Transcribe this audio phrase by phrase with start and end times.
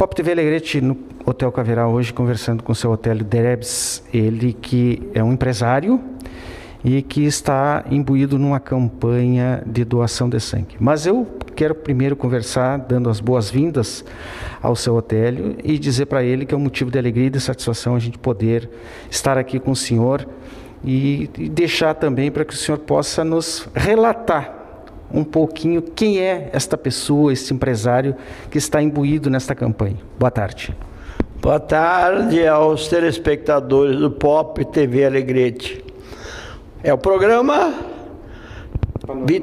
[0.00, 0.96] Pop TV Alegrete no
[1.26, 6.00] Hotel Caverá hoje conversando com o seu Otélio Drebs, ele que é um empresário
[6.82, 10.74] e que está imbuído numa campanha de doação de sangue.
[10.80, 14.02] Mas eu quero primeiro conversar, dando as boas-vindas
[14.62, 17.38] ao seu Otélio e dizer para ele que é um motivo de alegria e de
[17.38, 18.70] satisfação a gente poder
[19.10, 20.26] estar aqui com o senhor
[20.82, 24.59] e deixar também para que o senhor possa nos relatar
[25.12, 28.14] um pouquinho quem é esta pessoa, este empresário
[28.50, 29.98] que está imbuído nesta campanha.
[30.18, 30.74] Boa tarde.
[31.40, 35.82] Boa tarde aos telespectadores do Pop TV Alegrete.
[36.82, 37.74] É o programa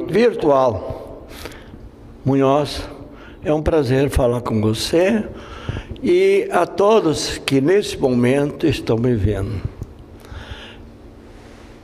[0.07, 1.25] virtual.
[2.23, 2.83] Munhoz,
[3.43, 5.23] é um prazer falar com você
[6.03, 9.76] e a todos que nesse momento estão me vendo.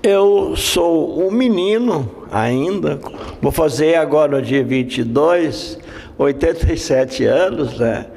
[0.06, 3.00] Eu sou um menino ainda,
[3.42, 5.80] vou fazer agora dia 22,
[6.18, 8.08] 87 anos, né?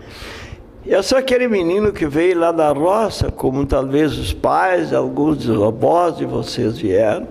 [0.85, 5.63] Eu sou aquele menino que veio lá da roça, como talvez os pais, alguns dos
[5.63, 7.29] avós de vocês vieram.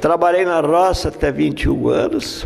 [0.00, 2.42] Trabalhei na roça até 21 anos.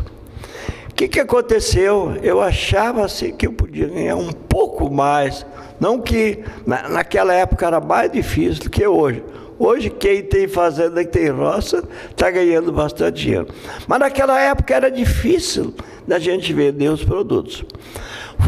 [0.90, 2.18] O que, que aconteceu?
[2.22, 5.46] Eu achava assim que eu podia ganhar um pouco mais.
[5.80, 9.24] Não que na, naquela época era mais difícil do que hoje.
[9.62, 13.46] Hoje, quem tem fazenda e tem roça está ganhando bastante dinheiro.
[13.86, 15.74] Mas naquela época era difícil
[16.08, 17.62] da gente vender os produtos.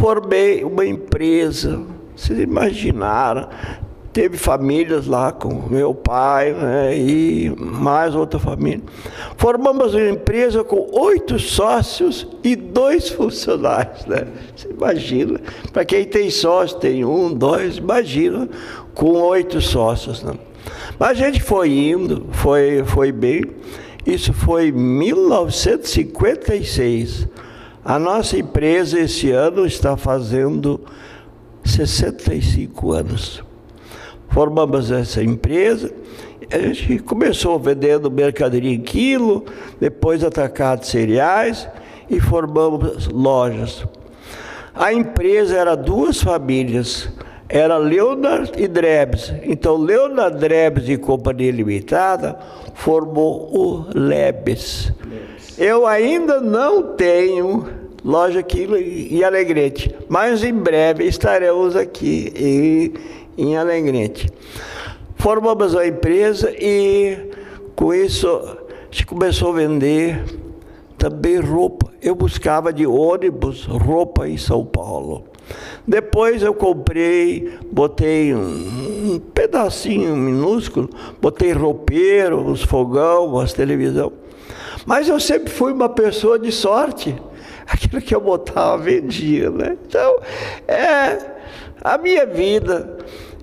[0.01, 1.83] Formei uma empresa,
[2.17, 3.47] vocês imaginaram,
[4.11, 8.81] teve famílias lá com meu pai né, e mais outra família.
[9.37, 14.07] Formamos uma empresa com oito sócios e dois funcionários.
[14.07, 14.29] Né?
[14.57, 15.39] Você imagina,
[15.75, 18.49] para quem tem sócio, tem um, dois, imagina,
[18.95, 20.23] com oito sócios.
[20.23, 20.33] Né?
[20.99, 23.45] Mas a gente foi indo, foi, foi bem.
[24.07, 27.29] Isso foi em 1956.
[27.85, 30.81] A nossa empresa esse ano está fazendo
[31.65, 33.43] 65 anos.
[34.29, 35.93] Formamos essa empresa,
[36.51, 39.45] a gente começou vendendo mercadoria em quilo,
[39.81, 41.69] depois atacado cereais
[42.09, 43.85] e formamos lojas.
[44.75, 47.09] A empresa era duas famílias,
[47.53, 49.31] era Leonard e Drebs.
[49.43, 52.39] Então, Leonard Drebs e Companhia Limitada
[52.73, 54.91] formou o Lebes.
[55.59, 57.69] Eu ainda não tenho
[58.03, 58.67] loja aqui
[59.11, 62.95] em Alegrete, mas em breve estaremos aqui
[63.37, 64.31] em, Alegrete.
[65.17, 67.31] Formamos a empresa e
[67.77, 70.25] com isso a gente começou a vender
[70.97, 71.93] também roupa.
[72.01, 75.32] Eu buscava de ônibus roupa em São Paulo.
[75.87, 80.89] Depois eu comprei, botei um, um pedacinho minúsculo,
[81.21, 84.13] botei roupeiro, uns fogão, umas televisão.
[84.87, 87.15] Mas eu sempre fui uma pessoa de sorte.
[87.67, 89.77] Aquilo que eu botava, vendia, né?
[89.87, 90.21] Então,
[90.69, 91.19] é
[91.83, 92.99] a minha vida.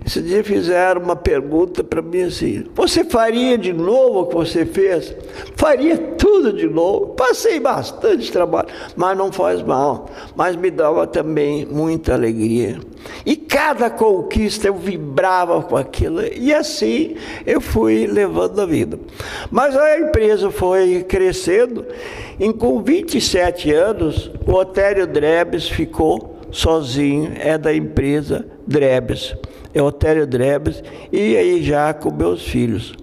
[0.10, 4.66] Esse dia fizeram uma pergunta para mim assim: Você faria de novo o que você
[4.66, 5.16] fez?
[5.56, 7.14] Faria tudo de novo.
[7.14, 10.10] Passei bastante trabalho, mas não faz mal.
[10.36, 12.80] Mas me dava também muita alegria.
[13.24, 16.22] E cada conquista eu vibrava com aquilo.
[16.26, 17.16] E assim
[17.46, 19.00] eu fui levando a vida.
[19.52, 21.86] Mas a empresa foi crescendo.
[22.40, 29.36] E com 27 anos, o Otério Drebes ficou sozinho, é da empresa Drebes
[29.76, 32.96] Otério Drebes, e aí já com meus filhos.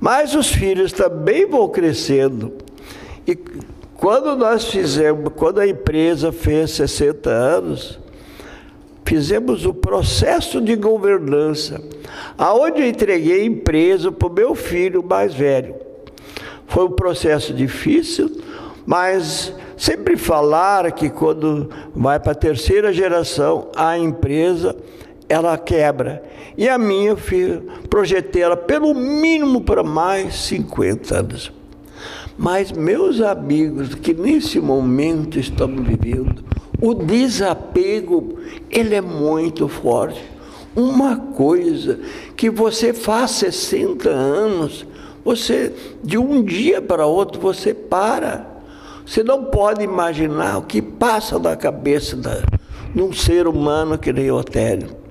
[0.00, 2.52] Mas os filhos também vão crescendo.
[3.26, 3.36] E
[3.96, 7.98] quando nós fizemos, quando a empresa fez 60 anos,
[9.04, 11.80] fizemos o processo de governança,
[12.36, 15.74] aonde eu entreguei a empresa para o meu filho mais velho.
[16.66, 18.30] Foi um processo difícil,
[18.84, 24.74] mas sempre falaram que quando vai para a terceira geração, a empresa
[25.34, 26.22] ela quebra.
[26.56, 31.52] E a minha filha, projetei ela pelo mínimo para mais 50 anos.
[32.38, 36.44] Mas, meus amigos, que nesse momento estamos vivendo,
[36.80, 38.38] o desapego,
[38.70, 40.22] ele é muito forte.
[40.76, 41.98] Uma coisa
[42.36, 44.86] que você faz 60 anos,
[45.24, 45.72] você,
[46.02, 48.46] de um dia para outro, você para.
[49.06, 52.42] Você não pode imaginar o que passa na cabeça da,
[52.94, 55.03] de um ser humano que nem Otélio.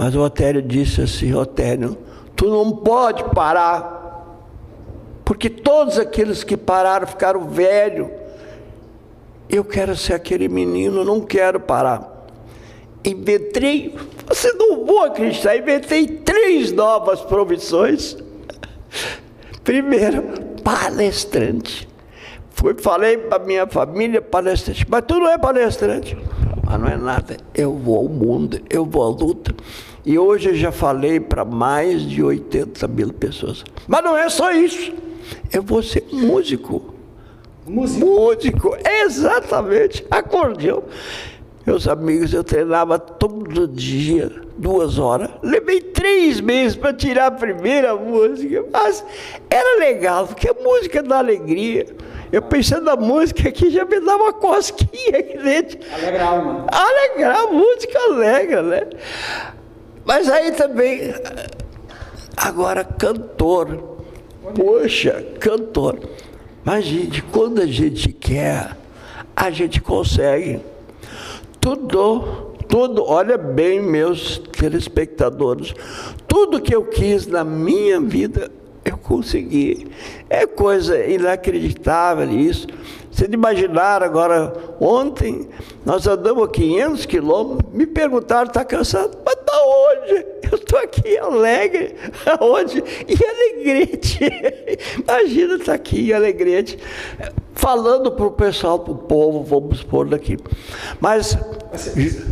[0.00, 1.94] Mas o Otério disse assim: Otério,
[2.34, 4.24] tu não pode parar,
[5.26, 8.08] porque todos aqueles que pararam ficaram velhos.
[9.46, 12.28] Eu quero ser aquele menino, não quero parar.
[13.04, 13.94] Inventei,
[14.26, 18.16] você não vou acreditar, inventei três novas profissões.
[19.62, 20.22] Primeiro,
[20.64, 21.86] palestrante.
[22.52, 26.16] Fui, falei para minha família, palestrante, mas tu não é palestrante.
[26.70, 27.36] Mas não é nada.
[27.52, 29.52] Eu vou ao mundo, eu vou à luta.
[30.06, 33.64] E hoje eu já falei para mais de 80 mil pessoas.
[33.88, 34.92] Mas não é só isso.
[35.52, 36.94] Eu vou ser músico.
[37.66, 38.06] Músico?
[38.06, 40.06] Músico, exatamente.
[40.08, 40.84] Acordeão.
[41.66, 45.28] Meus amigos, eu treinava todo dia, duas horas.
[45.42, 48.64] Levei três meses para tirar a primeira música.
[48.72, 49.04] Mas
[49.50, 51.86] era legal, porque a música dá alegria.
[52.32, 55.78] Eu pensando na música aqui já me dá uma cosquinha aqui dentro.
[55.92, 56.66] Alegra a alma.
[56.70, 58.86] Alegrar, a música alegra, né?
[60.04, 61.14] Mas aí também,
[62.36, 63.98] agora cantor.
[64.54, 65.98] Poxa, cantor.
[66.64, 68.76] Mas, gente, quando a gente quer,
[69.34, 70.60] a gente consegue.
[71.60, 75.74] Tudo, tudo, olha bem, meus telespectadores,
[76.26, 78.50] tudo que eu quis na minha vida,
[78.84, 79.88] eu consegui.
[80.28, 82.66] É coisa inacreditável isso.
[83.10, 85.48] Vocês imaginaram agora, ontem
[85.84, 89.18] nós andamos 500 quilômetros, me perguntaram, está cansado?
[89.24, 90.26] Mas está onde?
[90.50, 91.94] Eu estou aqui alegre.
[92.38, 92.82] Aonde?
[93.08, 94.20] Em Alegrete.
[95.06, 96.78] Imagina estar tá aqui em Alegrete,
[97.52, 100.36] falando para o pessoal, para o povo, vamos pôr daqui.
[101.00, 101.36] Mas.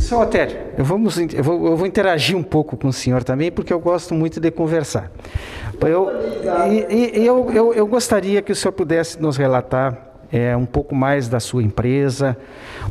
[0.00, 3.52] Seu Otério, eu, vamos, eu, vou, eu vou interagir um pouco com o senhor também,
[3.52, 5.12] porque eu gosto muito de conversar.
[5.80, 6.10] Eu,
[6.90, 9.96] e, e eu, eu, eu gostaria que o senhor pudesse nos relatar
[10.32, 12.36] é, um pouco mais da sua empresa.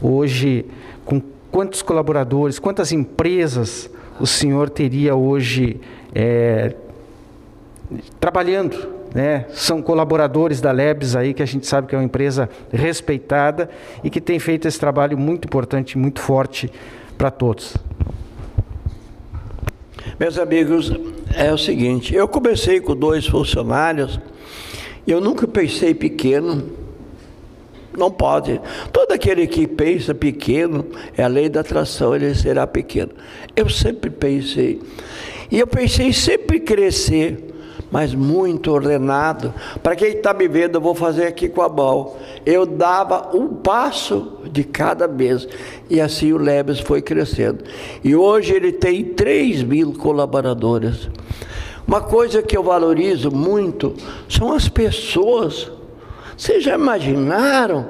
[0.02, 0.66] Hoje,
[1.06, 3.90] com quantos colaboradores, quantas empresas
[4.20, 5.80] o senhor teria hoje
[6.14, 6.76] é,
[8.20, 8.98] trabalhando?
[9.14, 9.46] Né?
[9.50, 13.70] São colaboradores da Lebs aí, que a gente sabe que é uma empresa respeitada
[14.04, 16.72] e que tem feito esse trabalho muito importante, muito forte
[17.18, 17.76] para todos.
[20.20, 20.92] Meus amigos,
[21.38, 24.20] é o seguinte, eu comecei com dois funcionários,
[25.06, 26.64] eu nunca pensei pequeno,
[27.96, 28.60] não pode.
[28.92, 30.86] Todo aquele que pensa pequeno,
[31.16, 33.12] é a lei da atração, ele será pequeno.
[33.56, 34.82] Eu sempre pensei.
[35.52, 37.38] E eu pensei sempre crescer,
[37.92, 39.54] mas muito ordenado.
[39.82, 42.16] Para quem está me vendo, eu vou fazer aqui com a mão.
[42.46, 45.48] Eu dava um passo de cada vez.
[45.90, 47.64] E assim o Lebes foi crescendo.
[48.04, 51.10] E hoje ele tem 3 mil colaboradores.
[51.88, 53.94] Uma coisa que eu valorizo muito
[54.28, 55.72] são as pessoas
[56.38, 57.88] vocês já imaginaram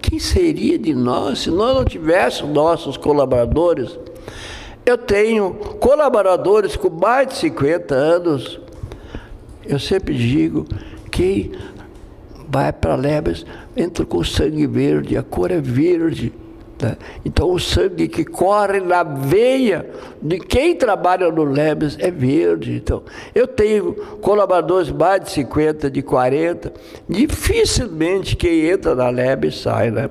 [0.00, 3.98] quem seria de nós se nós não tivéssemos nossos colaboradores?
[4.86, 8.58] Eu tenho colaboradores com mais de 50 anos.
[9.70, 10.66] Eu sempre digo
[11.10, 11.52] que
[12.48, 13.46] vai para Lebes,
[13.76, 16.32] entra com sangue verde, a cor é verde.
[16.82, 16.96] Né?
[17.24, 19.88] Então, o sangue que corre na veia
[20.20, 22.72] de quem trabalha no Lebes é verde.
[22.72, 23.02] Então,
[23.34, 26.72] eu tenho colaboradores mais de 50, de 40.
[27.08, 30.10] Dificilmente quem entra na Lebes sai, né?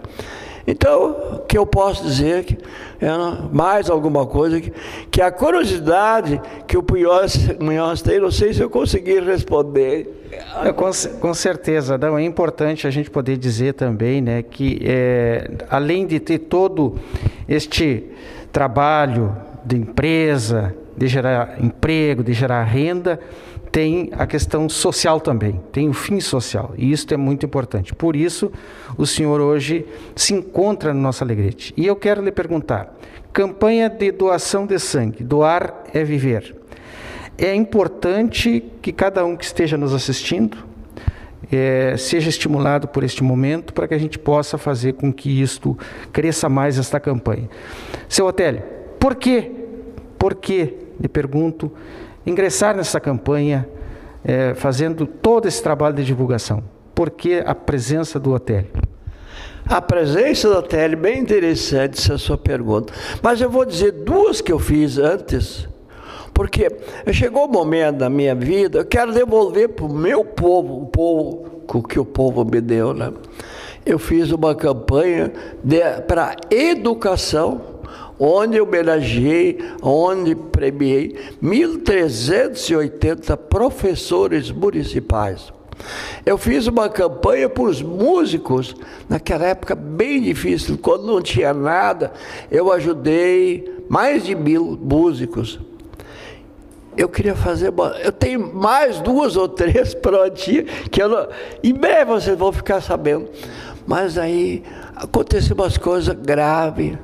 [0.69, 2.55] Então, que eu posso dizer que
[3.01, 3.09] é
[3.51, 4.71] mais alguma coisa que,
[5.09, 6.85] que a curiosidade que o
[7.59, 10.27] Munhoz tem, não sei se eu consegui responder.
[10.63, 15.49] É, com, com, certeza, não, é importante a gente poder dizer também, né, que é,
[15.71, 16.99] além de ter todo
[17.47, 18.03] este
[18.51, 19.35] trabalho
[19.65, 23.19] de empresa, de gerar emprego, de gerar renda,
[23.71, 27.93] tem a questão social também, tem o fim social, e isso é muito importante.
[27.93, 28.51] Por isso,
[28.97, 29.85] o senhor hoje
[30.15, 31.73] se encontra no nosso Alegrete.
[31.77, 32.95] E eu quero lhe perguntar:
[33.31, 36.55] campanha de doação de sangue, doar é viver.
[37.37, 40.57] É importante que cada um que esteja nos assistindo
[41.51, 45.77] é, seja estimulado por este momento para que a gente possa fazer com que isto
[46.11, 47.49] cresça mais esta campanha.
[48.07, 48.61] Seu Otélio,
[48.99, 49.51] por quê?
[50.17, 51.71] Por que, lhe pergunto,
[52.29, 53.67] ingressar nessa campanha,
[54.23, 56.63] é, fazendo todo esse trabalho de divulgação?
[56.93, 58.65] Por que a presença do hotel?
[59.65, 62.93] A presença do hotel, bem interessante essa sua pergunta.
[63.21, 65.67] Mas eu vou dizer duas que eu fiz antes,
[66.33, 66.69] porque
[67.11, 70.85] chegou o um momento da minha vida, eu quero devolver para o meu povo, o
[70.87, 73.13] povo que o povo me deu, né?
[73.85, 75.31] Eu fiz uma campanha
[76.07, 77.78] para educação
[78.19, 85.51] onde homenageei, onde premiei 1.380 professores municipais.
[86.25, 88.75] Eu fiz uma campanha para os músicos,
[89.07, 92.11] naquela época bem difícil, quando não tinha nada,
[92.51, 95.59] eu ajudei mais de mil músicos.
[96.97, 101.27] Eu queria fazer uma, eu tenho mais duas ou três prontinhas, que eu não,
[101.63, 103.29] em breve vocês vão ficar sabendo.
[103.87, 104.63] Mas aí
[104.95, 106.97] aconteceu umas coisas graves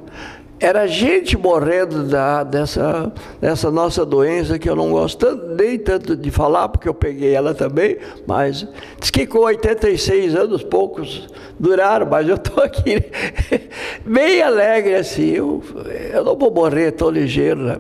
[0.60, 6.16] era gente morrendo da, dessa, dessa nossa doença que eu não gosto tanto, nem tanto
[6.16, 8.66] de falar, porque eu peguei ela também, mas
[9.00, 11.28] diz que com 86 anos, poucos
[11.60, 13.04] duraram, mas eu estou aqui
[14.06, 15.62] bem alegre assim, eu,
[16.14, 17.62] eu não vou morrer tão ligeiro.
[17.62, 17.80] Né?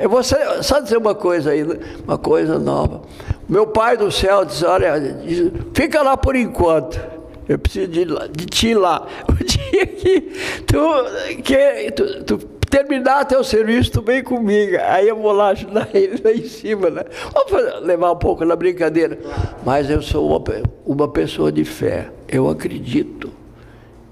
[0.00, 1.62] Eu vou só dizer uma coisa aí,
[2.06, 3.02] uma coisa nova.
[3.48, 7.13] Meu pai do céu diz, olha, diz, fica lá por enquanto.
[7.48, 9.06] Eu preciso de, de ti lá.
[9.28, 10.20] O dia que
[10.66, 12.38] tu, que, tu, tu
[12.74, 14.76] terminar teu serviço, tu vem comigo.
[14.88, 17.04] Aí eu vou lá ajudar ele lá em cima, né?
[17.32, 19.18] Vamos levar um pouco na brincadeira.
[19.64, 20.42] Mas eu sou uma,
[20.84, 22.10] uma pessoa de fé.
[22.28, 23.30] Eu acredito.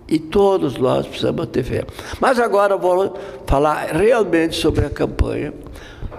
[0.07, 1.85] E todos nós precisamos ter fé.
[2.21, 3.15] Mas agora eu vou
[3.47, 5.53] falar realmente sobre a campanha.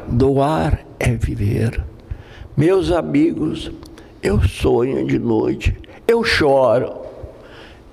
[0.07, 1.81] Doar é viver.
[2.57, 3.71] Meus amigos,
[4.21, 5.75] eu sonho de noite,
[6.07, 7.02] eu choro,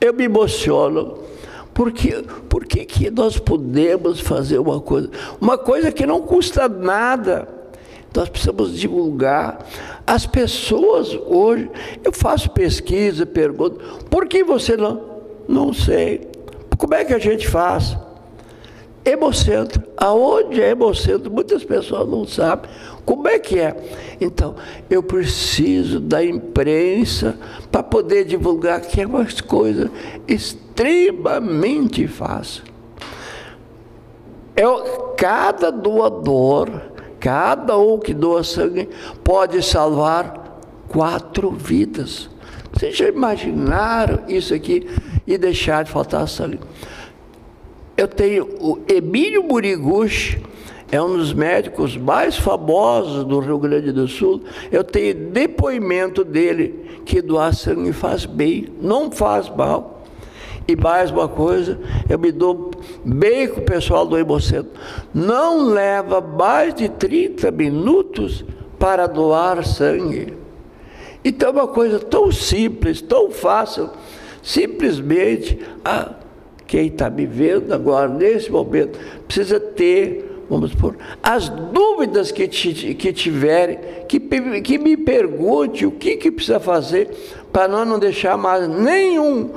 [0.01, 1.19] eu me emociono.
[1.73, 5.11] Porque, por que nós podemos fazer uma coisa?
[5.41, 7.49] Uma coisa que não custa nada.
[8.15, 9.67] Nós precisamos divulgar.
[10.07, 11.71] As pessoas hoje,
[12.03, 13.79] eu faço pesquisa, pergunto,
[14.11, 15.01] por que você não?
[15.49, 16.29] Não sei.
[16.77, 17.97] Como é que a gente faz?
[19.05, 19.83] Hemocentro.
[19.97, 21.31] Aonde é hemocentro?
[21.31, 22.71] Muitas pessoas não sabem.
[23.11, 23.75] Como é que é?
[24.21, 24.55] Então,
[24.89, 27.37] eu preciso da imprensa
[27.69, 29.91] para poder divulgar que é uma coisa
[30.29, 32.63] extremamente fácil.
[34.55, 36.71] Eu, cada doador,
[37.19, 38.89] cada um que doa sangue,
[39.25, 42.31] pode salvar quatro vidas.
[42.73, 44.87] Vocês já imaginaram isso aqui
[45.27, 46.61] e deixar de faltar sangue?
[47.97, 50.41] Eu tenho o Emílio Muriguchi,
[50.91, 54.43] é um dos médicos mais famosos do Rio Grande do Sul.
[54.73, 60.03] Eu tenho depoimento dele que doar sangue faz bem, não faz mal.
[60.67, 61.79] E mais uma coisa,
[62.09, 62.71] eu me dou
[63.05, 64.71] bem com o pessoal do Hemocentro.
[65.13, 68.45] Não leva mais de 30 minutos
[68.79, 70.35] para doar sangue.
[71.25, 73.91] Então é uma coisa tão simples, tão fácil,
[74.43, 76.15] simplesmente a,
[76.67, 83.13] quem está me vendo agora, nesse momento, precisa ter vamos por as dúvidas que, que
[83.13, 83.79] tiverem,
[84.09, 84.19] que,
[84.61, 87.09] que me pergunte o que, que precisa fazer
[87.53, 89.51] para nós não deixar mais nenhum,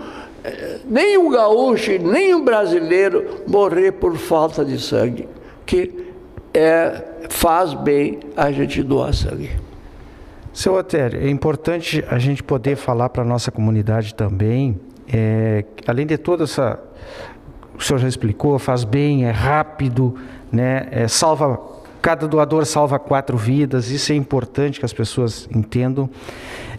[0.85, 5.27] nenhum gaúcho, nenhum brasileiro morrer por falta de sangue,
[5.65, 6.13] que
[6.53, 9.49] é, faz bem a gente doar sangue.
[10.53, 14.79] Seu Otério, é importante a gente poder falar para a nossa comunidade também,
[15.11, 16.79] é, além de toda essa
[17.77, 20.15] o senhor já explicou, faz bem, é rápido,
[20.53, 20.87] né?
[20.91, 21.59] É, salva
[22.03, 26.09] cada doador salva quatro vidas, isso é importante que as pessoas entendam.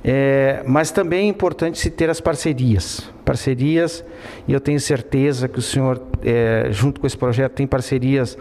[0.05, 3.11] É, mas também é importante se ter as parcerias.
[3.25, 4.05] Parcerias,
[4.47, 8.37] e eu tenho certeza que o senhor, é, junto com esse projeto, tem parcerias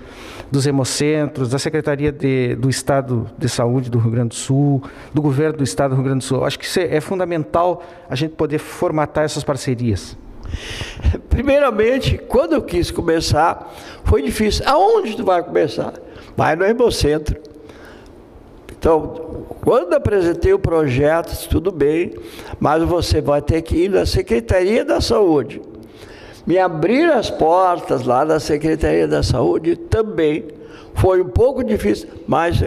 [0.51, 5.21] dos hemocentros, da Secretaria de, do Estado de Saúde do Rio Grande do Sul, do
[5.21, 6.43] Governo do Estado do Rio Grande do Sul.
[6.43, 10.17] Acho que é, é fundamental a gente poder formatar essas parcerias.
[11.29, 14.63] Primeiramente, quando eu quis começar, foi difícil.
[14.67, 15.93] Aonde tu vai começar?
[16.35, 17.37] Vai no Hemocentro.
[18.77, 22.13] Então, quando apresentei o projeto, tudo bem,
[22.59, 25.61] mas você vai ter que ir na Secretaria da Saúde.
[26.45, 30.45] Me abrir as portas lá da Secretaria da Saúde também
[30.95, 32.61] foi um pouco difícil, mas,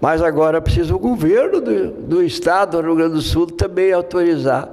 [0.00, 4.68] mas agora precisa o governo do, do Estado do Rio Grande do Sul também autorizar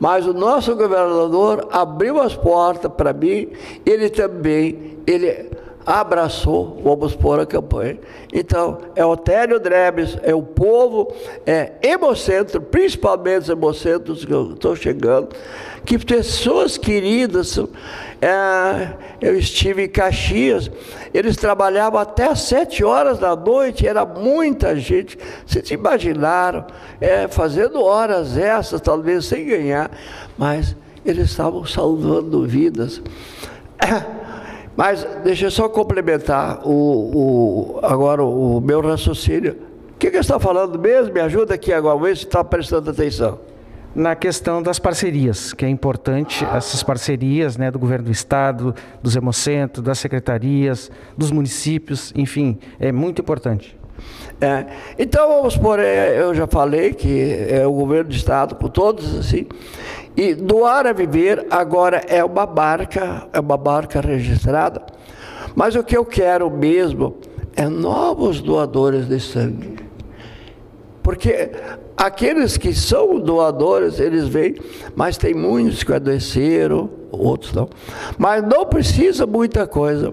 [0.00, 3.48] mas o nosso governador abriu as portas para mim,
[3.84, 5.50] ele também, ele
[5.86, 7.98] abraçou, vamos pôr a campanha.
[8.32, 11.12] Então, é o Télio Drebes, é o povo,
[11.46, 15.28] é Hemocentro, principalmente os Hemocentros que eu estou chegando,
[15.84, 17.58] que pessoas queridas,
[18.20, 20.70] é, eu estive em Caxias,
[21.12, 25.18] eles trabalhavam até às sete horas da noite, era muita gente.
[25.46, 26.66] Vocês imaginaram,
[27.00, 29.90] é, fazendo horas essas, talvez sem ganhar,
[30.38, 30.74] mas
[31.04, 33.02] eles estavam salvando vidas.
[34.76, 39.56] Mas deixa eu só complementar o, o agora o meu raciocínio.
[39.94, 41.12] O que, que está falando mesmo?
[41.12, 43.38] Me ajuda aqui agora, vê se está prestando atenção
[43.94, 49.14] na questão das parcerias, que é importante essas parcerias né, do governo do estado, dos
[49.14, 53.78] hemocentros, das secretarias, dos municípios, enfim, é muito importante.
[54.40, 54.66] É,
[54.98, 59.16] então vamos por, é, eu já falei que é o governo do estado, com todos
[59.16, 59.46] assim,
[60.16, 64.82] e doar a viver agora é uma marca, é uma marca registrada,
[65.54, 67.16] mas o que eu quero mesmo
[67.56, 69.76] é novos doadores de sangue.
[71.02, 71.50] Porque
[71.96, 74.56] aqueles que são doadores, eles vêm,
[74.96, 77.68] mas tem muitos que adoeceram, outros não.
[78.18, 80.12] Mas não precisa muita coisa.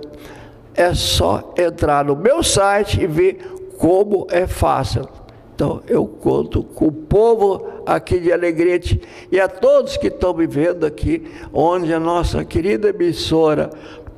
[0.75, 3.39] É só entrar no meu site e ver
[3.81, 5.09] como é fácil.
[5.55, 10.45] Então, eu conto com o povo aqui de Alegrete e a todos que estão me
[10.45, 13.71] vendo aqui, onde a nossa querida emissora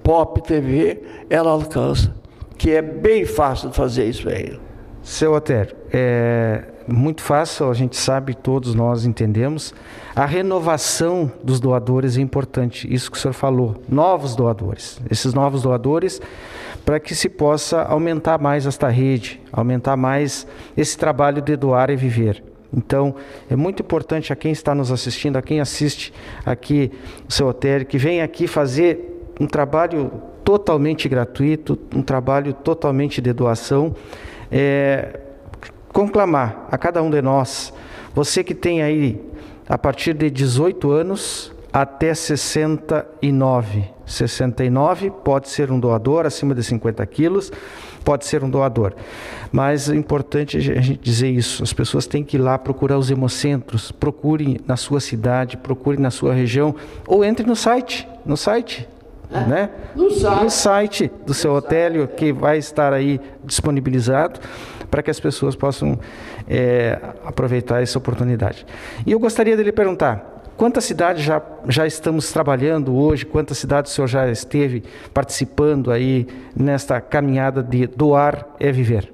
[0.04, 2.14] Pop TV, ela alcança,
[2.58, 4.60] que é bem fácil fazer isso aí.
[5.04, 9.74] Seu Otério, é muito fácil, a gente sabe, todos nós entendemos.
[10.16, 13.76] A renovação dos doadores é importante, isso que o senhor falou.
[13.90, 15.02] Novos doadores.
[15.12, 16.22] Esses novos doadores,
[16.86, 21.98] para que se possa aumentar mais esta rede, aumentar mais esse trabalho de doar e
[21.98, 22.42] viver.
[22.74, 23.14] Então,
[23.50, 26.14] é muito importante a quem está nos assistindo, a quem assiste
[26.46, 26.90] aqui
[27.28, 30.10] o seu Otério, que vem aqui fazer um trabalho
[30.46, 33.94] totalmente gratuito, um trabalho totalmente de doação
[34.54, 35.20] é,
[35.92, 37.74] conclamar a cada um de nós,
[38.14, 39.20] você que tem aí
[39.68, 43.92] a partir de 18 anos até 69.
[44.06, 47.52] 69 pode ser um doador acima de 50 quilos,
[48.04, 48.94] pode ser um doador.
[49.52, 51.64] Mas é importante a gente dizer isso.
[51.64, 56.12] As pessoas têm que ir lá procurar os hemocentros, procure na sua cidade, procure na
[56.12, 56.76] sua região,
[57.08, 58.88] ou entre no site, no site
[59.34, 59.46] é.
[59.46, 59.70] Né?
[59.96, 60.44] No, site.
[60.44, 64.40] no site do seu hotel, que vai estar aí disponibilizado
[64.90, 66.00] para que as pessoas possam
[66.48, 68.66] é, aproveitar essa oportunidade.
[69.06, 73.92] E eu gostaria de lhe perguntar, quantas cidades já, já estamos trabalhando hoje, quantas cidades
[73.92, 79.12] o senhor já esteve participando aí nesta caminhada de doar é viver?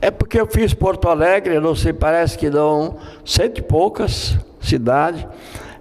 [0.00, 5.26] É porque eu fiz Porto Alegre, não sei, parece que dão cento e poucas cidades.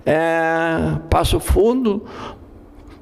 [0.05, 2.05] É, Passo Fundo,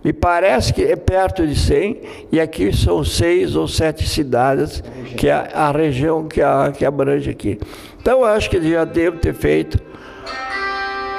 [0.03, 4.83] me parece que é perto de 100, e aqui são seis ou sete cidades,
[5.15, 7.57] que é a região que, a, que abrange aqui.
[8.01, 9.79] Então, acho que já devo ter feito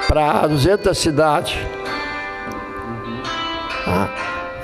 [0.07, 1.57] para 200 cidades.
[3.87, 4.09] Ah,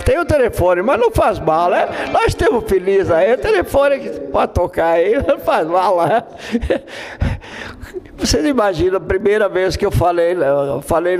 [0.05, 1.87] tem o telefone, mas não faz mal, né?
[2.11, 6.23] Nós estamos felizes aí, o telefone que pode tocar aí, não faz mal, né?
[8.17, 11.17] Vocês imaginam a primeira vez que eu falei, eu falei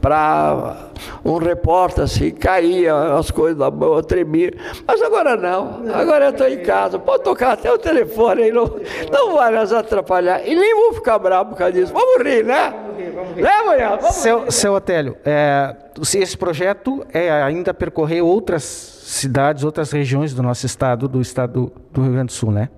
[0.00, 0.90] para
[1.24, 4.52] um repórter assim, caía as coisas da mão, tremia.
[4.86, 8.80] Mas agora não, agora eu estou em casa, pode tocar até o telefone aí, não,
[9.12, 10.46] não vai nos atrapalhar.
[10.46, 11.92] E nem vou ficar bravo por causa disso.
[11.92, 12.74] Vamos rir, né?
[13.14, 13.42] Vamos rir.
[13.42, 13.88] Né, mulher?
[13.88, 14.52] Vamos seu, rir.
[14.52, 15.76] seu Otélio, é,
[16.14, 22.02] esse projeto é ainda percorrer outras cidades, outras regiões do nosso estado, do estado do
[22.02, 22.68] Rio Grande do Sul, né?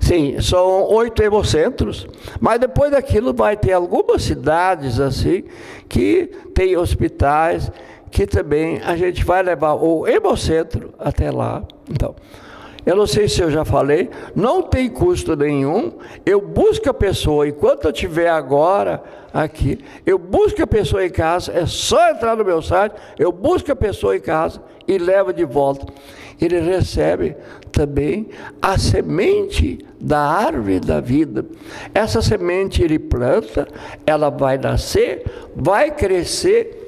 [0.00, 2.06] Sim, são oito hemocentros,
[2.40, 5.44] mas depois daquilo vai ter algumas cidades assim
[5.88, 7.70] que tem hospitais
[8.10, 11.62] que também a gente vai levar o hemocentro até lá.
[11.88, 12.14] Então,
[12.84, 15.92] eu não sei se eu já falei, não tem custo nenhum.
[16.24, 19.02] Eu busco a pessoa, enquanto eu estiver agora
[19.32, 23.70] aqui, eu busco a pessoa em casa, é só entrar no meu site, eu busco
[23.70, 25.86] a pessoa em casa e levo de volta.
[26.40, 27.36] Ele recebe
[27.70, 28.28] também
[28.62, 31.44] a semente da árvore da vida.
[31.94, 33.68] Essa semente ele planta,
[34.06, 35.24] ela vai nascer,
[35.54, 36.80] vai crescer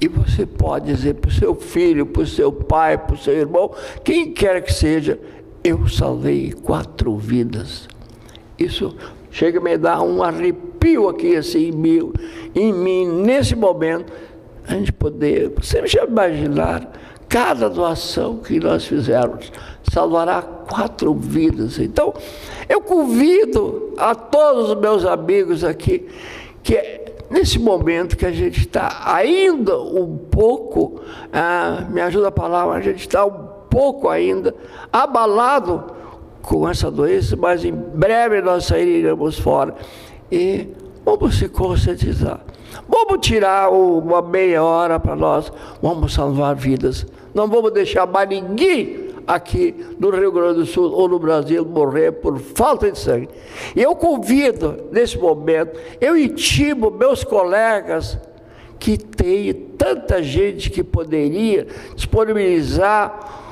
[0.00, 3.34] e você pode dizer para o seu filho, para o seu pai, para o seu
[3.34, 3.72] irmão,
[4.04, 5.18] quem quer que seja,
[5.64, 7.88] eu salvei quatro vidas.
[8.58, 8.94] Isso
[9.30, 12.12] chega a me dar um arrepio aqui assim em
[12.54, 14.12] em mim nesse momento,
[14.66, 16.92] a gente poder, você já imaginar
[17.28, 19.52] cada doação que nós fizermos
[19.92, 21.78] salvará quatro vidas.
[21.78, 22.14] Então,
[22.68, 26.08] eu convido a todos os meus amigos aqui
[26.62, 31.00] que nesse momento que a gente está ainda um pouco,
[31.32, 34.54] ah, me ajuda a palavra, a gente está um pouco ainda
[34.92, 35.84] abalado
[36.42, 39.74] com essa doença, mas em breve nós sairemos fora
[40.30, 40.68] e
[41.06, 42.40] vamos se conscientizar.
[42.88, 47.06] Vamos tirar uma meia hora para nós, vamos salvar vidas.
[47.32, 52.10] Não vamos deixar mais ninguém aqui no Rio Grande do Sul ou no Brasil morrer
[52.12, 53.28] por falta de sangue.
[53.74, 58.18] E eu convido, nesse momento, eu intimo meus colegas
[58.78, 63.45] que tem tanta gente que poderia disponibilizar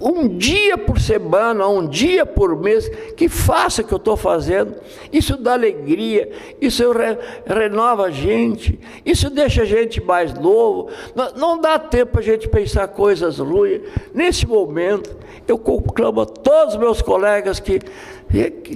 [0.00, 4.76] um dia por semana, um dia por mês, que faça o que eu estou fazendo.
[5.12, 10.88] Isso dá alegria, isso re, renova a gente, isso deixa a gente mais novo.
[11.14, 13.82] Não, não dá tempo a gente pensar coisas ruins.
[14.14, 17.80] Nesse momento, eu conclamo a todos os meus colegas que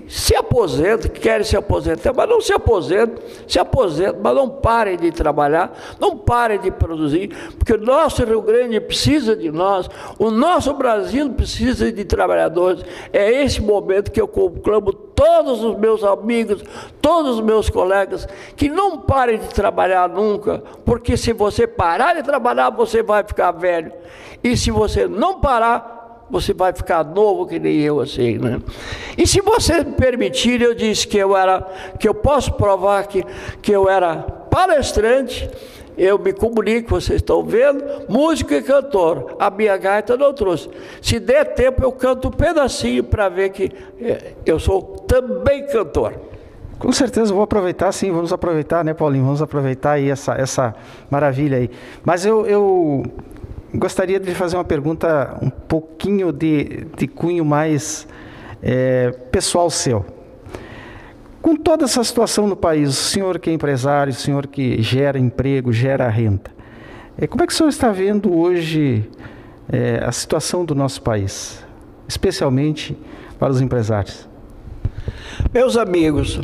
[0.09, 5.13] se aposentem, querem se aposentar, mas não se aposentem, se aposentem, mas não parem de
[5.13, 9.89] trabalhar, não parem de produzir, porque o nosso Rio Grande precisa de nós,
[10.19, 12.85] o nosso Brasil precisa de trabalhadores.
[13.13, 16.65] É esse momento que eu conclamo todos os meus amigos,
[17.01, 22.25] todos os meus colegas, que não parem de trabalhar nunca, porque se você parar de
[22.25, 23.93] trabalhar, você vai ficar velho.
[24.43, 25.94] E se você não parar,
[26.31, 28.61] você vai ficar novo que nem eu assim, né?
[29.17, 31.61] E se você me permitir, eu disse que eu era,
[31.99, 33.25] que eu posso provar que,
[33.61, 35.51] que eu era palestrante,
[35.97, 39.37] eu me comunico, vocês estão vendo, músico e cantor.
[39.39, 40.69] A minha gaita não trouxe.
[41.01, 46.15] Se der tempo, eu canto um pedacinho para ver que é, eu sou também cantor.
[46.79, 49.25] Com certeza, vou aproveitar, sim, vamos aproveitar, né, Paulinho?
[49.25, 50.75] Vamos aproveitar aí essa, essa
[51.09, 51.71] maravilha aí.
[52.05, 53.05] Mas eu, eu
[53.75, 58.07] gostaria de fazer uma pergunta um pouquinho de, de cunho mais
[58.63, 60.05] é, pessoal seu.
[61.43, 65.19] Com toda essa situação no país, o senhor que é empresário, o senhor que gera
[65.19, 66.51] emprego, gera renda,
[67.19, 69.11] é, como é que o senhor está vendo hoje
[69.71, 71.63] é, a situação do nosso país,
[72.09, 72.97] especialmente
[73.39, 74.29] para os empresários?
[75.53, 76.41] Meus amigos,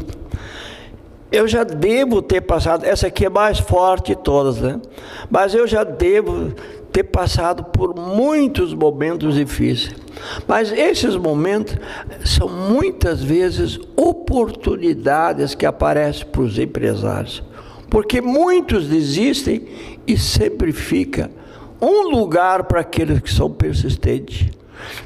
[1.33, 4.81] eu já devo ter passado, essa aqui é mais forte de todas, né?
[5.31, 6.53] Mas eu já devo
[6.93, 9.95] ter passado por muitos momentos difíceis.
[10.47, 11.77] Mas esses momentos
[12.25, 17.43] são muitas vezes oportunidades que aparecem para os empresários.
[17.89, 19.67] Porque muitos desistem
[20.07, 21.31] e sempre fica
[21.81, 24.49] um lugar para aqueles que são persistentes.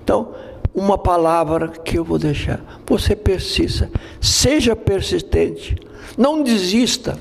[0.03, 0.35] Então,
[0.75, 2.61] uma palavra que eu vou deixar.
[2.87, 5.77] Você persista, seja persistente,
[6.19, 7.19] não desista.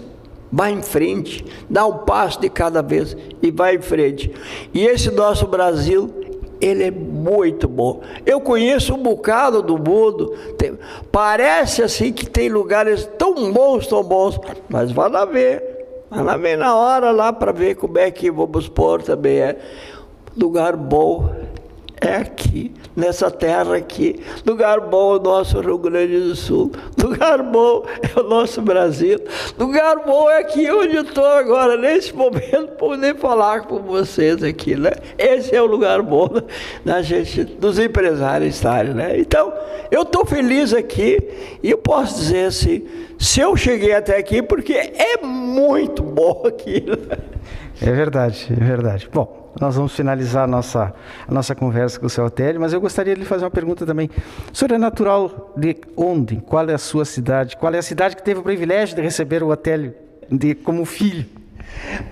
[0.56, 4.32] Vá em frente, dá um passo de cada vez e vai em frente.
[4.72, 6.14] E esse nosso Brasil,
[6.62, 8.02] ele é muito bom.
[8.24, 10.78] Eu conheço um bocado do mundo, tem,
[11.12, 14.40] parece assim que tem lugares tão bons, tão bons,
[14.70, 18.30] mas vá lá ver, vá lá ver na hora lá para ver como é que
[18.30, 19.40] vamos pôr também.
[19.40, 19.58] É
[20.38, 21.32] lugar bom
[22.00, 24.20] é aqui, nessa terra aqui.
[24.46, 26.72] Lugar bom é o nosso Rio Grande do Sul.
[27.02, 29.20] Lugar bom é o nosso Brasil.
[29.58, 34.92] Lugar bom é aqui onde estou agora, nesse momento, poder falar com vocês aqui, né?
[35.18, 36.30] Esse é o lugar bom
[36.86, 39.20] da gente, dos empresários estarem, né?
[39.20, 39.54] Então,
[39.92, 41.18] eu estou feliz aqui
[41.62, 42.86] e eu posso dizer assim,
[43.20, 46.84] se eu cheguei até aqui, porque é muito bom aqui.
[46.86, 47.18] Né?
[47.82, 49.10] É verdade, é verdade.
[49.12, 50.94] Bom, nós vamos finalizar a nossa,
[51.28, 53.86] a nossa conversa com o seu Otélio, mas eu gostaria de lhe fazer uma pergunta
[53.86, 54.10] também.
[54.52, 56.38] O senhor é natural de onde?
[56.38, 57.56] Qual é a sua cidade?
[57.58, 59.94] Qual é a cidade que teve o privilégio de receber o Otélio
[60.30, 61.26] de, como filho?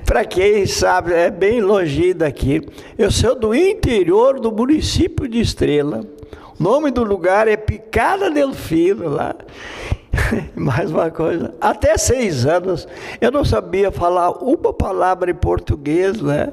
[0.06, 2.68] Para quem sabe, é bem longe daqui.
[2.98, 6.02] Eu sou do interior do município de Estrela.
[6.60, 9.36] O nome do lugar é Picada del Filo, lá.
[10.56, 12.88] Mais uma coisa, até seis anos
[13.20, 16.52] eu não sabia falar uma palavra em português, né?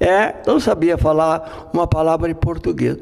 [0.00, 2.96] É, não sabia falar uma palavra em português.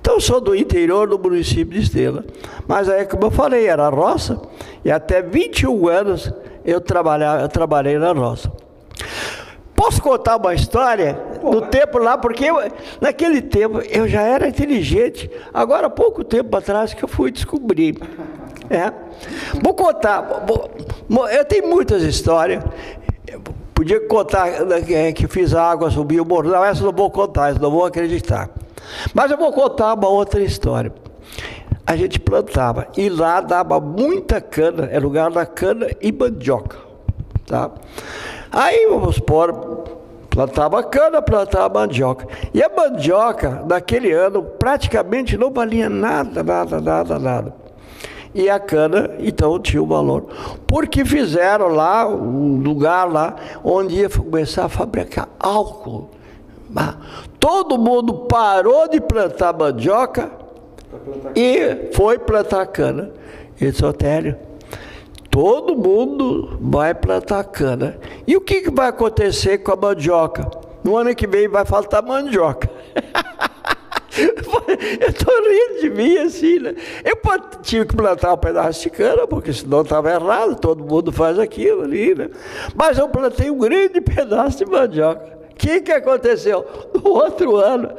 [0.00, 2.24] Então, sou do interior do município de Estrela.
[2.68, 4.40] Mas aí, como eu falei, era roça,
[4.84, 6.32] e até 21 anos
[6.64, 8.50] eu, trabalhava, eu trabalhei na roça.
[9.74, 12.56] Posso contar uma história do tempo lá, porque eu,
[13.00, 15.30] naquele tempo eu já era inteligente.
[15.52, 17.98] Agora, pouco tempo atrás que eu fui descobrir.
[18.70, 18.92] É.
[19.62, 20.44] Vou contar.
[21.30, 22.64] Eu tenho muitas histórias.
[24.08, 26.50] Contar né, é, que fiz a água subir o morro.
[26.50, 28.50] Não, essa não vou contar, essa não vou acreditar.
[29.14, 30.92] Mas eu vou contar uma outra história.
[31.86, 36.78] A gente plantava e lá dava muita cana, é lugar da cana e mandioca.
[37.46, 37.70] Tá?
[38.50, 39.52] Aí vamos pôr,
[40.30, 42.26] plantava cana, plantava mandioca.
[42.52, 47.65] E a mandioca, naquele ano, praticamente não valia nada, nada, nada, nada
[48.36, 50.26] e a cana então tinha o valor.
[50.66, 56.10] Porque fizeram lá um lugar lá onde ia começar a fabricar álcool.
[57.40, 60.30] Todo mundo parou de plantar mandioca
[61.34, 63.10] e foi plantar cana.
[63.58, 64.36] E disse, Otério,
[65.30, 67.98] todo mundo vai plantar cana.
[68.26, 70.50] E o que, que vai acontecer com a mandioca?
[70.84, 72.68] No ano que vem vai faltar mandioca.
[75.00, 76.74] Eu estou rindo de mim assim, né?
[77.04, 77.16] Eu
[77.62, 81.82] tive que plantar um pedaço de cana, porque senão estava errado, todo mundo faz aquilo
[81.82, 82.28] ali, né?
[82.74, 85.36] Mas eu plantei um grande pedaço de mandioca.
[85.50, 86.66] O que, que aconteceu?
[86.94, 87.90] No outro ano,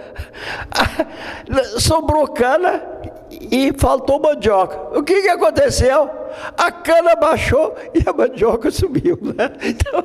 [1.80, 2.84] sobrou cana
[3.30, 4.98] e faltou mandioca.
[4.98, 6.10] O que, que aconteceu?
[6.58, 9.18] A cana baixou e a mandioca subiu.
[9.22, 9.52] Né?
[9.78, 10.04] Então,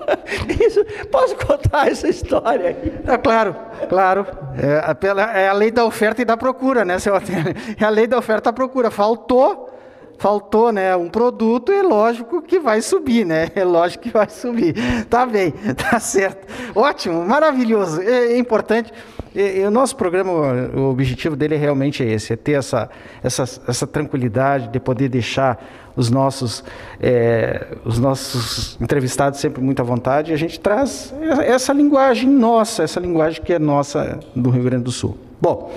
[0.66, 3.00] isso, posso contar essa história aí?
[3.06, 3.56] É, claro,
[3.88, 4.26] claro.
[4.58, 7.14] É, é a lei da oferta e da procura, né, seu
[7.78, 8.90] É a lei da oferta e da procura.
[8.90, 9.70] Faltou,
[10.18, 13.48] faltou, né, um produto, é lógico que vai subir, né?
[13.54, 14.74] É lógico que vai subir.
[15.08, 15.52] Tá bem,
[15.90, 16.46] tá certo.
[16.74, 18.02] Ótimo, maravilhoso.
[18.02, 18.92] É, é importante.
[19.34, 20.30] E, e, o nosso programa,
[20.74, 22.90] o objetivo dele realmente é esse, é ter essa,
[23.22, 25.62] essa, essa tranquilidade de poder deixar
[25.96, 26.64] os nossos,
[27.00, 31.14] é, os nossos entrevistados sempre muito à vontade e a gente traz
[31.44, 35.16] essa linguagem nossa, essa linguagem que é nossa do Rio Grande do Sul.
[35.40, 35.72] Bom,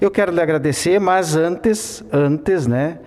[0.00, 2.98] eu quero lhe agradecer, mas antes, antes, né,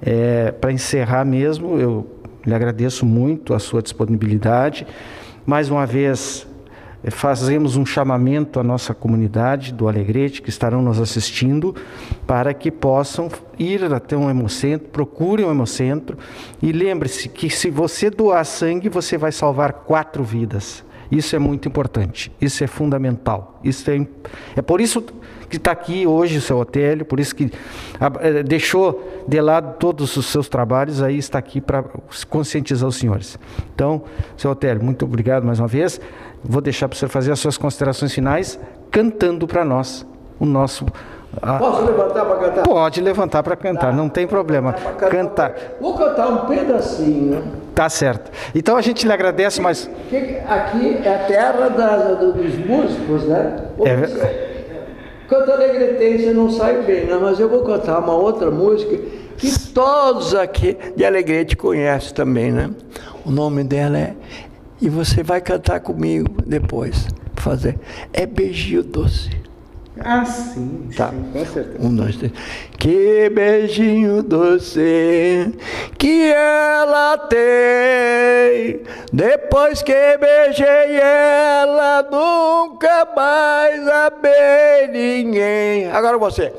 [0.00, 2.06] é, para encerrar mesmo, eu
[2.46, 4.86] lhe agradeço muito a sua disponibilidade.
[5.44, 6.47] Mais uma vez, é,
[7.10, 11.74] fazemos um chamamento à nossa comunidade do Alegrete, que estarão nos assistindo,
[12.26, 16.16] para que possam ir até um hemocentro, procurem um hemocentro
[16.62, 20.84] e lembre-se que se você doar sangue, você vai salvar quatro vidas.
[21.10, 23.58] Isso é muito importante, isso é fundamental.
[23.64, 24.06] Isso é,
[24.56, 25.02] é por isso
[25.48, 27.50] que está aqui hoje o seu Otélio, por isso que
[28.20, 31.84] é, deixou de lado todos os seus trabalhos, aí está aqui para
[32.28, 33.38] conscientizar os senhores.
[33.74, 34.04] Então,
[34.36, 35.98] seu Otélio, muito obrigado mais uma vez.
[36.44, 38.58] Vou deixar para o senhor fazer as suas considerações finais,
[38.90, 40.06] cantando para nós
[40.38, 40.86] o nosso
[41.42, 42.62] ah, Posso levantar para cantar?
[42.62, 43.92] Pode levantar para cantar, tá.
[43.92, 44.72] não tem problema.
[44.72, 45.10] Cantar.
[45.10, 45.54] cantar.
[45.80, 47.44] Vou cantar um pedacinho.
[47.74, 48.30] Tá certo.
[48.54, 49.88] Então a gente lhe agradece, mas.
[50.48, 53.56] Aqui é a terra da, dos músicos, né?
[53.84, 54.48] É...
[55.28, 57.18] Canta alegretense não sai bem, né?
[57.20, 58.96] mas eu vou cantar uma outra música
[59.36, 62.70] que todos aqui de Alegrete conhecem também, né?
[63.26, 64.14] O nome dela é.
[64.80, 67.06] E você vai cantar comigo depois.
[67.36, 67.78] Fazer.
[68.12, 69.48] É Beijinho Doce.
[70.00, 71.10] Ah, sim, tá.
[71.10, 71.86] sim, com certeza.
[71.86, 72.32] Um, dois, três.
[72.78, 75.52] Que beijinho doce
[75.98, 78.82] que ela tem.
[79.12, 85.90] Depois que beijei ela, nunca mais amei ninguém.
[85.90, 86.52] Agora você.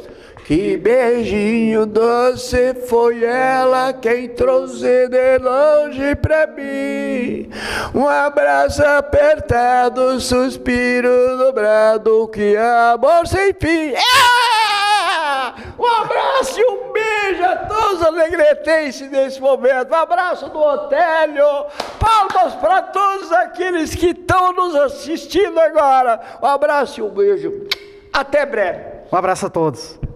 [0.50, 7.52] Que beijinho doce foi ela quem trouxe de longe pra mim.
[7.94, 13.94] Um abraço apertado, suspiro dobrado, que amor sem fim.
[13.94, 15.54] É!
[15.78, 19.92] Um abraço e um beijo a todos os alegretenses nesse momento.
[19.92, 21.68] Um abraço do Otélio.
[22.00, 26.20] Palmas para todos aqueles que estão nos assistindo agora.
[26.42, 27.68] Um abraço e um beijo.
[28.12, 28.84] Até breve.
[29.12, 30.09] Um abraço a todos.